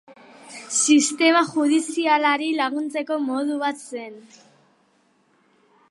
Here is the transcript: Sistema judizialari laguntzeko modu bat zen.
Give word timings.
Sistema 0.77 1.43
judizialari 1.49 2.49
laguntzeko 2.63 3.19
modu 3.27 3.59
bat 3.67 3.87
zen. 4.01 4.19